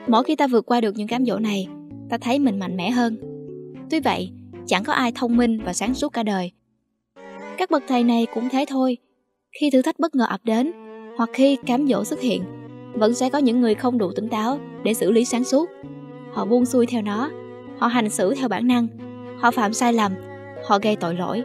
Mỗi 0.07 0.23
khi 0.23 0.35
ta 0.35 0.47
vượt 0.47 0.65
qua 0.65 0.81
được 0.81 0.95
những 0.95 1.07
cám 1.07 1.25
dỗ 1.25 1.39
này, 1.39 1.67
ta 2.09 2.17
thấy 2.17 2.39
mình 2.39 2.59
mạnh 2.59 2.77
mẽ 2.77 2.89
hơn. 2.89 3.17
Tuy 3.89 3.99
vậy, 3.99 4.29
chẳng 4.67 4.83
có 4.83 4.93
ai 4.93 5.11
thông 5.15 5.37
minh 5.37 5.59
và 5.65 5.73
sáng 5.73 5.93
suốt 5.93 6.13
cả 6.13 6.23
đời. 6.23 6.51
Các 7.57 7.71
bậc 7.71 7.83
thầy 7.87 8.03
này 8.03 8.27
cũng 8.33 8.49
thế 8.49 8.65
thôi. 8.67 8.97
Khi 9.59 9.69
thử 9.69 9.81
thách 9.81 9.99
bất 9.99 10.15
ngờ 10.15 10.25
ập 10.29 10.41
đến, 10.43 10.71
hoặc 11.17 11.29
khi 11.33 11.57
cám 11.65 11.87
dỗ 11.87 12.03
xuất 12.03 12.21
hiện, 12.21 12.43
vẫn 12.93 13.13
sẽ 13.13 13.29
có 13.29 13.37
những 13.37 13.61
người 13.61 13.75
không 13.75 13.97
đủ 13.97 14.11
tỉnh 14.15 14.27
táo 14.27 14.59
để 14.83 14.93
xử 14.93 15.11
lý 15.11 15.25
sáng 15.25 15.43
suốt. 15.43 15.69
Họ 16.33 16.45
buông 16.45 16.65
xuôi 16.65 16.85
theo 16.85 17.01
nó, 17.01 17.31
họ 17.77 17.87
hành 17.87 18.09
xử 18.09 18.33
theo 18.35 18.47
bản 18.47 18.67
năng, 18.67 18.87
họ 19.39 19.51
phạm 19.51 19.73
sai 19.73 19.93
lầm, 19.93 20.11
họ 20.65 20.79
gây 20.81 20.95
tội 20.95 21.15
lỗi. 21.15 21.43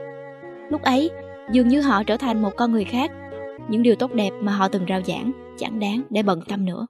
Lúc 0.70 0.82
ấy, 0.82 1.10
dường 1.52 1.68
như 1.68 1.80
họ 1.80 2.02
trở 2.02 2.16
thành 2.16 2.42
một 2.42 2.50
con 2.56 2.72
người 2.72 2.84
khác. 2.84 3.10
Những 3.68 3.82
điều 3.82 3.94
tốt 3.94 4.12
đẹp 4.14 4.30
mà 4.40 4.52
họ 4.52 4.68
từng 4.68 4.86
rao 4.88 5.00
giảng 5.06 5.32
chẳng 5.58 5.80
đáng 5.80 6.02
để 6.10 6.22
bận 6.22 6.40
tâm 6.48 6.64
nữa. 6.64 6.86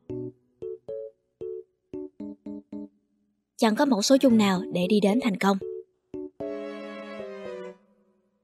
chẳng 3.56 3.76
có 3.76 3.84
mẫu 3.84 4.02
số 4.02 4.16
chung 4.18 4.38
nào 4.38 4.62
để 4.72 4.86
đi 4.88 5.00
đến 5.00 5.18
thành 5.22 5.36
công. 5.36 5.58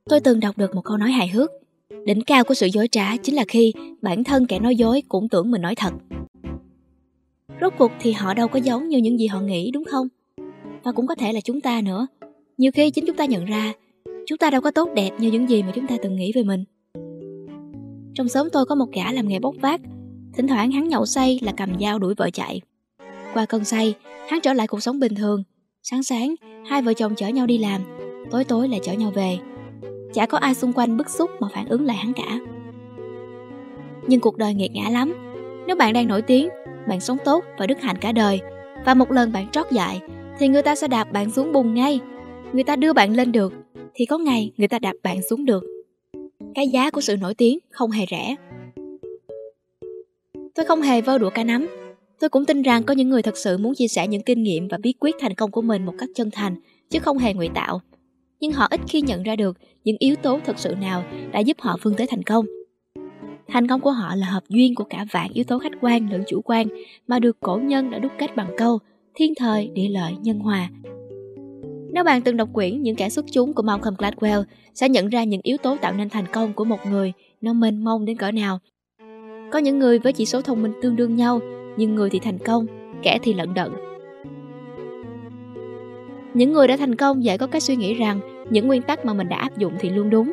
Tôi 0.05 0.21
từng 0.21 0.41
đọc 0.41 0.59
được 0.59 0.75
một 0.75 0.81
câu 0.85 0.97
nói 0.97 1.11
hài 1.11 1.29
hước. 1.29 1.51
Đỉnh 2.07 2.25
cao 2.25 2.45
của 2.45 2.55
sự 2.55 2.67
dối 2.67 2.89
trá 2.89 3.17
chính 3.17 3.35
là 3.35 3.45
khi 3.49 3.73
bản 4.03 4.25
thân 4.25 4.47
kẻ 4.47 4.59
nói 4.59 4.77
dối 4.77 5.03
cũng 5.09 5.29
tưởng 5.29 5.51
mình 5.51 5.63
nói 5.63 5.75
thật. 5.75 5.93
Rốt 7.61 7.73
cuộc 7.79 7.93
thì 8.01 8.13
họ 8.13 8.35
đâu 8.35 8.49
có 8.49 8.59
giống 8.59 8.89
như 8.89 8.99
những 8.99 9.19
gì 9.19 9.27
họ 9.27 9.41
nghĩ 9.41 9.71
đúng 9.71 9.85
không? 9.85 10.09
Và 10.83 10.93
cũng 10.93 11.07
có 11.07 11.15
thể 11.15 11.33
là 11.33 11.41
chúng 11.41 11.61
ta 11.61 11.81
nữa. 11.81 12.07
Nhiều 12.59 12.73
khi 12.73 12.91
chính 12.91 13.07
chúng 13.07 13.17
ta 13.17 13.25
nhận 13.25 13.45
ra 13.45 13.73
chúng 14.27 14.39
ta 14.39 14.51
đâu 14.51 14.61
có 14.61 14.71
tốt 14.71 14.89
đẹp 14.95 15.11
như 15.19 15.31
những 15.31 15.51
gì 15.51 15.63
mà 15.63 15.73
chúng 15.75 15.87
ta 15.87 15.95
từng 16.03 16.17
nghĩ 16.17 16.33
về 16.35 16.43
mình. 16.43 16.65
Trong 18.15 18.29
xóm 18.29 18.49
tôi 18.53 18.67
có 18.67 18.75
một 18.75 18.87
gã 18.93 19.13
làm 19.13 19.29
nghề 19.29 19.39
bốc 19.39 19.55
vác, 19.61 19.81
thỉnh 20.35 20.49
thoảng 20.49 20.71
hắn 20.71 20.89
nhậu 20.89 21.07
say 21.07 21.39
là 21.43 21.53
cầm 21.57 21.81
dao 21.81 21.99
đuổi 21.99 22.15
vợ 22.15 22.31
chạy. 22.33 22.61
Qua 23.35 23.47
cơn 23.47 23.65
say, 23.65 23.95
hắn 24.29 24.41
trở 24.41 24.53
lại 24.53 24.67
cuộc 24.67 24.81
sống 24.81 25.01
bình 25.01 25.15
thường. 25.15 25.43
Sáng 25.83 26.03
sáng, 26.03 26.35
hai 26.67 26.83
vợ 26.83 26.95
chồng 26.95 27.15
chở 27.15 27.29
nhau 27.29 27.47
đi 27.47 27.59
làm, 27.59 27.81
tối 28.31 28.45
tối 28.45 28.69
lại 28.69 28.81
chở 28.83 28.93
nhau 28.93 29.11
về. 29.11 29.39
Chả 30.15 30.27
có 30.27 30.39
ai 30.39 30.55
xung 30.55 30.73
quanh 30.73 30.97
bức 30.97 31.11
xúc 31.11 31.31
mà 31.41 31.49
phản 31.53 31.69
ứng 31.69 31.87
lại 31.87 31.97
hắn 31.97 32.13
cả. 32.13 32.39
Nhưng 34.07 34.21
cuộc 34.21 34.37
đời 34.37 34.55
nghiệt 34.55 34.71
ngã 34.75 34.91
lắm. 34.91 35.15
Nếu 35.67 35.77
bạn 35.77 35.93
đang 35.93 36.09
nổi 36.09 36.23
tiếng, 36.23 36.49
bạn 36.89 37.01
sống 37.01 37.19
tốt 37.25 37.45
và 37.59 37.67
đức 37.67 37.81
hạnh 37.81 37.97
cả 38.01 38.13
đời, 38.13 38.41
và 38.85 38.95
một 38.95 39.11
lần 39.11 39.33
bạn 39.33 39.49
trót 39.51 39.67
dại, 39.73 40.01
thì 40.39 40.49
người 40.49 40.63
ta 40.63 40.75
sẽ 40.75 40.89
đạp 40.89 41.13
bạn 41.13 41.31
xuống 41.31 41.53
bùn 41.53 41.75
ngay. 41.75 42.01
Người 42.53 42.65
ta 42.65 42.77
đưa 42.77 42.93
bạn 42.93 43.17
lên 43.17 43.33
được, 43.33 43.53
thì 43.95 44.05
có 44.05 44.19
ngày 44.19 44.53
người 44.57 44.69
ta 44.69 44.79
đạp 44.79 44.95
bạn 45.03 45.23
xuống 45.31 45.45
được. 45.45 45.65
Cái 46.55 46.69
giá 46.69 46.91
của 46.91 47.01
sự 47.01 47.17
nổi 47.17 47.35
tiếng 47.35 47.59
không 47.71 47.91
hề 47.91 48.07
rẻ. 48.11 48.37
Tôi 50.55 50.67
không 50.67 50.83
hề 50.83 51.01
vơ 51.01 51.19
đũa 51.19 51.31
cá 51.31 51.45
nắm, 51.45 51.69
Tôi 52.23 52.29
cũng 52.29 52.45
tin 52.45 52.63
rằng 52.63 52.83
có 52.83 52.95
những 52.95 53.09
người 53.09 53.23
thật 53.23 53.37
sự 53.37 53.59
muốn 53.59 53.75
chia 53.75 53.89
sẻ 53.89 54.09
những 54.09 54.23
kinh 54.23 54.43
nghiệm 54.43 54.69
và 54.69 54.79
bí 54.83 54.95
quyết 55.01 55.15
thành 55.21 55.35
công 55.35 55.51
của 55.51 55.63
mình 55.63 55.87
một 55.87 55.95
cách 55.99 56.09
chân 56.15 56.31
thành, 56.33 56.55
chứ 56.91 56.99
không 56.99 57.19
hề 57.19 57.35
ngụy 57.35 57.49
tạo. 57.55 57.81
Nhưng 58.41 58.53
họ 58.53 58.67
ít 58.71 58.81
khi 58.89 59.01
nhận 59.01 59.23
ra 59.23 59.37
được 59.37 59.59
những 59.85 59.97
yếu 59.99 60.17
tố 60.17 60.39
thật 60.45 60.59
sự 60.59 60.75
nào 60.81 61.05
đã 61.33 61.41
giúp 61.41 61.57
họ 61.61 61.77
vươn 61.83 61.95
tới 61.95 62.07
thành 62.07 62.23
công. 62.23 62.47
Thành 63.49 63.69
công 63.69 63.81
của 63.81 63.91
họ 63.91 64.15
là 64.15 64.27
hợp 64.27 64.43
duyên 64.49 64.75
của 64.75 64.85
cả 64.85 65.07
vạn 65.13 65.31
yếu 65.33 65.45
tố 65.45 65.59
khách 65.59 65.73
quan 65.81 66.11
lẫn 66.13 66.23
chủ 66.29 66.41
quan 66.45 66.67
mà 67.07 67.19
được 67.19 67.41
cổ 67.41 67.57
nhân 67.57 67.91
đã 67.91 67.99
đúc 67.99 68.13
kết 68.19 68.37
bằng 68.37 68.51
câu 68.59 68.79
thiên 69.15 69.33
thời, 69.37 69.67
địa 69.67 69.89
lợi, 69.89 70.13
nhân 70.23 70.39
hòa. 70.39 70.71
Nếu 71.93 72.05
bạn 72.05 72.23
từng 72.23 72.37
đọc 72.37 72.49
quyển 72.53 72.83
Những 72.83 72.97
kẻ 72.97 73.09
xuất 73.09 73.25
chúng 73.33 73.55
của 73.55 73.63
Malcolm 73.63 73.95
Gladwell 73.95 74.45
sẽ 74.75 74.89
nhận 74.89 75.09
ra 75.09 75.25
những 75.25 75.41
yếu 75.45 75.57
tố 75.57 75.77
tạo 75.81 75.93
nên 75.93 76.09
thành 76.09 76.27
công 76.33 76.53
của 76.53 76.65
một 76.65 76.87
người 76.87 77.13
nó 77.41 77.53
mênh 77.53 77.85
mông 77.85 78.05
đến 78.05 78.17
cỡ 78.17 78.31
nào. 78.31 78.59
Có 79.51 79.59
những 79.59 79.79
người 79.79 79.99
với 79.99 80.13
chỉ 80.13 80.27
số 80.27 80.43
thông 80.43 80.63
minh 80.63 80.73
tương 80.83 80.97
đương 80.97 81.17
nhau 81.17 81.41
nhưng 81.77 81.95
người 81.95 82.11
thì 82.11 82.19
thành 82.19 82.39
công, 82.39 82.67
kẻ 83.03 83.19
thì 83.23 83.35
lận 83.35 83.55
đận. 83.55 83.73
Những 86.35 86.53
người 86.53 86.69
đã 86.69 86.77
thành 86.77 86.95
công 86.95 87.25
dễ 87.25 87.39
có 87.39 87.47
cái 87.47 87.61
suy 87.61 87.77
nghĩ 87.77 87.95
rằng 87.95 88.21
những 88.51 88.67
nguyên 88.67 88.83
tắc 88.83 89.05
mà 89.05 89.15
mình 89.15 89.29
đã 89.29 89.37
áp 89.37 89.59
dụng 89.59 89.73
thì 89.81 89.91
luôn 89.91 90.11
đúng. 90.11 90.33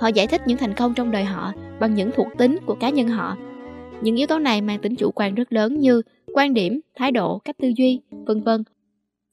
Họ 0.00 0.08
giải 0.08 0.26
thích 0.26 0.40
những 0.46 0.58
thành 0.58 0.74
công 0.74 0.94
trong 0.94 1.10
đời 1.10 1.24
họ 1.24 1.52
bằng 1.80 1.94
những 1.94 2.10
thuộc 2.16 2.26
tính 2.38 2.58
của 2.66 2.74
cá 2.74 2.90
nhân 2.90 3.08
họ. 3.08 3.36
Những 4.02 4.16
yếu 4.16 4.26
tố 4.26 4.38
này 4.38 4.60
mang 4.60 4.78
tính 4.78 4.96
chủ 4.96 5.10
quan 5.10 5.34
rất 5.34 5.52
lớn 5.52 5.80
như 5.80 6.02
quan 6.34 6.54
điểm, 6.54 6.80
thái 6.94 7.12
độ, 7.12 7.38
cách 7.38 7.56
tư 7.62 7.72
duy, 7.76 8.00
vân 8.26 8.42
vân. 8.42 8.64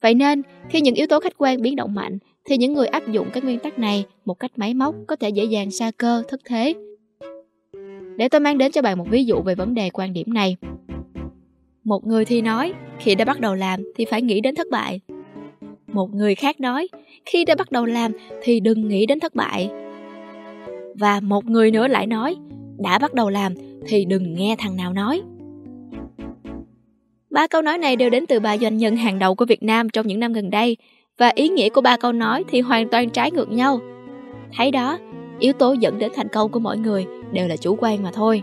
Vậy 0.02 0.14
nên, 0.14 0.42
khi 0.68 0.80
những 0.80 0.94
yếu 0.94 1.06
tố 1.06 1.20
khách 1.20 1.38
quan 1.38 1.62
biến 1.62 1.76
động 1.76 1.94
mạnh, 1.94 2.18
thì 2.44 2.56
những 2.56 2.72
người 2.72 2.86
áp 2.86 3.02
dụng 3.12 3.30
các 3.32 3.44
nguyên 3.44 3.58
tắc 3.58 3.78
này 3.78 4.04
một 4.24 4.34
cách 4.34 4.50
máy 4.56 4.74
móc 4.74 4.94
có 5.06 5.16
thể 5.16 5.28
dễ 5.28 5.44
dàng 5.44 5.70
xa 5.70 5.90
cơ, 5.96 6.22
thất 6.28 6.40
thế. 6.44 6.74
Để 8.16 8.28
tôi 8.28 8.40
mang 8.40 8.58
đến 8.58 8.72
cho 8.72 8.82
bạn 8.82 8.98
một 8.98 9.06
ví 9.10 9.24
dụ 9.24 9.42
về 9.42 9.54
vấn 9.54 9.74
đề 9.74 9.90
quan 9.90 10.12
điểm 10.12 10.34
này. 10.34 10.56
Một 11.84 12.06
người 12.06 12.24
thì 12.24 12.40
nói, 12.40 12.72
khi 12.98 13.14
đã 13.14 13.24
bắt 13.24 13.40
đầu 13.40 13.54
làm 13.54 13.80
thì 13.96 14.04
phải 14.04 14.22
nghĩ 14.22 14.40
đến 14.40 14.54
thất 14.54 14.66
bại. 14.70 15.00
Một 15.92 16.14
người 16.14 16.34
khác 16.34 16.60
nói, 16.60 16.88
khi 17.26 17.44
đã 17.44 17.54
bắt 17.54 17.72
đầu 17.72 17.86
làm 17.86 18.12
thì 18.42 18.60
đừng 18.60 18.88
nghĩ 18.88 19.06
đến 19.06 19.20
thất 19.20 19.34
bại. 19.34 19.70
Và 20.94 21.20
một 21.20 21.44
người 21.44 21.70
nữa 21.70 21.88
lại 21.88 22.06
nói, 22.06 22.36
đã 22.78 22.98
bắt 22.98 23.14
đầu 23.14 23.30
làm 23.30 23.54
thì 23.86 24.04
đừng 24.04 24.34
nghe 24.34 24.56
thằng 24.58 24.76
nào 24.76 24.92
nói. 24.92 25.22
Ba 27.30 27.46
câu 27.46 27.62
nói 27.62 27.78
này 27.78 27.96
đều 27.96 28.10
đến 28.10 28.26
từ 28.26 28.40
ba 28.40 28.58
doanh 28.58 28.76
nhân 28.76 28.96
hàng 28.96 29.18
đầu 29.18 29.34
của 29.34 29.44
Việt 29.44 29.62
Nam 29.62 29.88
trong 29.88 30.06
những 30.06 30.20
năm 30.20 30.32
gần 30.32 30.50
đây 30.50 30.76
và 31.18 31.32
ý 31.34 31.48
nghĩa 31.48 31.68
của 31.68 31.80
ba 31.80 31.96
câu 31.96 32.12
nói 32.12 32.44
thì 32.48 32.60
hoàn 32.60 32.88
toàn 32.88 33.10
trái 33.10 33.30
ngược 33.30 33.50
nhau. 33.50 33.80
Thấy 34.56 34.70
đó, 34.70 34.98
yếu 35.38 35.52
tố 35.52 35.72
dẫn 35.72 35.98
đến 35.98 36.12
thành 36.14 36.28
công 36.28 36.50
của 36.50 36.58
mỗi 36.58 36.78
người 36.78 37.06
đều 37.32 37.48
là 37.48 37.56
chủ 37.56 37.76
quan 37.80 38.02
mà 38.02 38.10
thôi. 38.14 38.42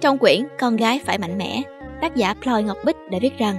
Trong 0.00 0.18
quyển 0.18 0.40
Con 0.58 0.76
gái 0.76 1.00
phải 1.04 1.18
mạnh 1.18 1.38
mẽ, 1.38 1.62
tác 2.00 2.16
giả 2.16 2.34
Ploy 2.34 2.62
Ngọc 2.62 2.76
Bích 2.84 2.96
đã 3.10 3.18
viết 3.22 3.38
rằng 3.38 3.56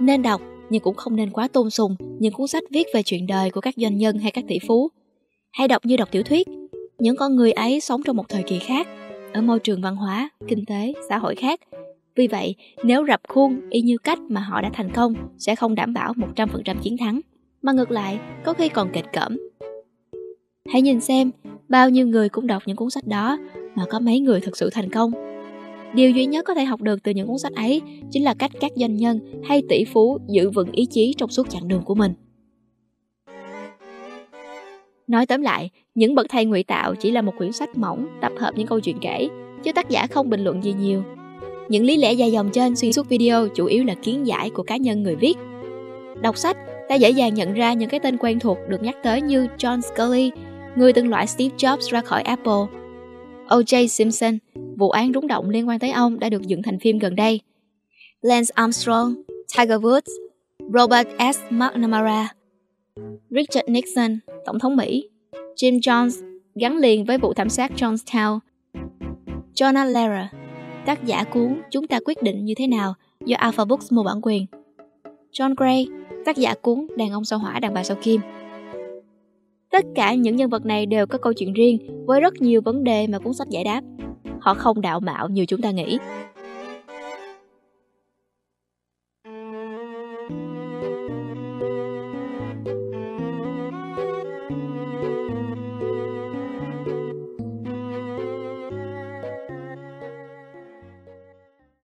Nên 0.00 0.22
đọc 0.22 0.40
nhưng 0.70 0.82
cũng 0.82 0.94
không 0.94 1.16
nên 1.16 1.30
quá 1.30 1.48
tôn 1.48 1.70
sùng 1.70 1.96
những 2.18 2.32
cuốn 2.32 2.46
sách 2.46 2.62
viết 2.70 2.86
về 2.94 3.02
chuyện 3.02 3.26
đời 3.26 3.50
của 3.50 3.60
các 3.60 3.74
doanh 3.76 3.98
nhân 3.98 4.18
hay 4.18 4.30
các 4.30 4.44
tỷ 4.48 4.58
phú. 4.68 4.88
Hãy 5.50 5.68
đọc 5.68 5.86
như 5.86 5.96
đọc 5.96 6.08
tiểu 6.12 6.22
thuyết, 6.22 6.48
những 6.98 7.16
con 7.16 7.36
người 7.36 7.52
ấy 7.52 7.80
sống 7.80 8.02
trong 8.02 8.16
một 8.16 8.28
thời 8.28 8.42
kỳ 8.42 8.58
khác, 8.58 8.88
ở 9.32 9.42
môi 9.42 9.58
trường 9.58 9.80
văn 9.80 9.96
hóa, 9.96 10.30
kinh 10.48 10.64
tế, 10.64 10.92
xã 11.08 11.18
hội 11.18 11.34
khác. 11.34 11.60
Vì 12.16 12.26
vậy, 12.26 12.54
nếu 12.84 13.06
rập 13.06 13.20
khuôn 13.28 13.60
y 13.70 13.80
như 13.80 13.98
cách 13.98 14.18
mà 14.28 14.40
họ 14.40 14.60
đã 14.60 14.70
thành 14.74 14.92
công 14.92 15.14
sẽ 15.38 15.54
không 15.54 15.74
đảm 15.74 15.94
bảo 15.94 16.12
100% 16.36 16.74
chiến 16.82 16.96
thắng, 16.96 17.20
mà 17.62 17.72
ngược 17.72 17.90
lại 17.90 18.18
có 18.44 18.52
khi 18.52 18.68
còn 18.68 18.90
kịch 18.92 19.04
cỡm. 19.12 19.36
Hãy 20.72 20.82
nhìn 20.82 21.00
xem, 21.00 21.30
bao 21.68 21.90
nhiêu 21.90 22.06
người 22.06 22.28
cũng 22.28 22.46
đọc 22.46 22.62
những 22.66 22.76
cuốn 22.76 22.90
sách 22.90 23.06
đó 23.06 23.38
mà 23.74 23.84
có 23.90 23.98
mấy 23.98 24.20
người 24.20 24.40
thực 24.40 24.56
sự 24.56 24.70
thành 24.70 24.90
công. 24.90 25.10
Điều 25.94 26.10
duy 26.10 26.26
nhất 26.26 26.44
có 26.44 26.54
thể 26.54 26.64
học 26.64 26.82
được 26.82 27.02
từ 27.02 27.12
những 27.12 27.26
cuốn 27.26 27.38
sách 27.38 27.54
ấy 27.54 27.82
chính 28.10 28.24
là 28.24 28.34
cách 28.34 28.50
các 28.60 28.72
doanh 28.76 28.96
nhân 28.96 29.20
hay 29.44 29.62
tỷ 29.68 29.84
phú 29.84 30.18
giữ 30.28 30.50
vững 30.50 30.72
ý 30.72 30.86
chí 30.86 31.14
trong 31.18 31.30
suốt 31.30 31.50
chặng 31.50 31.68
đường 31.68 31.82
của 31.84 31.94
mình. 31.94 32.12
Nói 35.08 35.26
tóm 35.26 35.42
lại, 35.42 35.70
những 35.94 36.14
bậc 36.14 36.26
thầy 36.28 36.44
ngụy 36.44 36.62
tạo 36.62 36.94
chỉ 36.94 37.10
là 37.10 37.22
một 37.22 37.32
quyển 37.38 37.52
sách 37.52 37.76
mỏng 37.76 38.06
tập 38.20 38.32
hợp 38.38 38.52
những 38.56 38.66
câu 38.66 38.80
chuyện 38.80 38.98
kể, 39.00 39.28
chứ 39.64 39.72
tác 39.72 39.88
giả 39.88 40.06
không 40.06 40.30
bình 40.30 40.44
luận 40.44 40.64
gì 40.64 40.72
nhiều. 40.72 41.02
Những 41.68 41.84
lý 41.84 41.96
lẽ 41.96 42.12
dài 42.12 42.32
dòng 42.32 42.50
trên 42.52 42.76
xuyên 42.76 42.92
suốt 42.92 43.08
video 43.08 43.48
chủ 43.48 43.66
yếu 43.66 43.84
là 43.84 43.94
kiến 43.94 44.26
giải 44.26 44.50
của 44.50 44.62
cá 44.62 44.76
nhân 44.76 45.02
người 45.02 45.16
viết. 45.16 45.34
Đọc 46.22 46.36
sách, 46.36 46.56
ta 46.88 46.94
dễ 46.94 47.10
dàng 47.10 47.34
nhận 47.34 47.54
ra 47.54 47.72
những 47.72 47.88
cái 47.88 48.00
tên 48.00 48.16
quen 48.16 48.38
thuộc 48.38 48.58
được 48.68 48.82
nhắc 48.82 48.96
tới 49.02 49.20
như 49.22 49.46
John 49.58 49.80
Scully, 49.80 50.30
người 50.76 50.92
từng 50.92 51.08
loại 51.08 51.26
Steve 51.26 51.54
Jobs 51.56 51.90
ra 51.90 52.00
khỏi 52.00 52.22
Apple, 52.22 52.78
O.J. 53.48 53.86
Simpson, 53.86 54.38
vụ 54.76 54.90
án 54.90 55.12
rúng 55.14 55.26
động 55.26 55.50
liên 55.50 55.68
quan 55.68 55.78
tới 55.78 55.90
ông 55.90 56.18
đã 56.18 56.28
được 56.28 56.42
dựng 56.42 56.62
thành 56.62 56.78
phim 56.78 56.98
gần 56.98 57.16
đây. 57.16 57.40
Lance 58.22 58.52
Armstrong, 58.54 59.14
Tiger 59.56 59.80
Woods, 59.80 60.28
Robert 60.74 61.08
S. 61.34 61.38
McNamara, 61.50 62.28
Richard 63.30 63.68
Nixon, 63.68 64.18
Tổng 64.46 64.58
thống 64.58 64.76
Mỹ, 64.76 65.08
Jim 65.56 65.78
Jones 65.78 66.40
gắn 66.54 66.76
liền 66.76 67.04
với 67.04 67.18
vụ 67.18 67.32
thảm 67.32 67.48
sát 67.48 67.70
Jonestown, 67.76 68.38
Jonah 69.54 69.92
Lehrer, 69.92 70.26
tác 70.86 71.04
giả 71.04 71.24
cuốn 71.24 71.60
Chúng 71.70 71.86
ta 71.86 72.00
quyết 72.04 72.22
định 72.22 72.44
như 72.44 72.54
thế 72.56 72.66
nào 72.66 72.94
do 73.24 73.36
Alpha 73.36 73.64
Books 73.64 73.92
mua 73.92 74.02
bản 74.02 74.20
quyền, 74.22 74.46
John 75.32 75.54
Gray, 75.56 75.86
tác 76.24 76.36
giả 76.36 76.54
cuốn 76.62 76.86
Đàn 76.96 77.10
ông 77.10 77.24
sao 77.24 77.38
hỏa 77.38 77.60
đàn 77.60 77.74
bà 77.74 77.82
sao 77.82 77.96
kim. 78.02 78.20
Tất 79.70 79.84
cả 79.94 80.14
những 80.14 80.36
nhân 80.36 80.50
vật 80.50 80.66
này 80.66 80.86
đều 80.86 81.06
có 81.06 81.18
câu 81.18 81.32
chuyện 81.32 81.52
riêng 81.52 82.04
với 82.06 82.20
rất 82.20 82.34
nhiều 82.40 82.60
vấn 82.64 82.84
đề 82.84 83.06
mà 83.06 83.18
cuốn 83.18 83.34
sách 83.34 83.48
giải 83.48 83.64
đáp. 83.64 83.80
Họ 84.40 84.54
không 84.54 84.80
đạo 84.80 85.00
mạo 85.00 85.28
như 85.28 85.46
chúng 85.46 85.60
ta 85.60 85.70
nghĩ. 85.70 85.98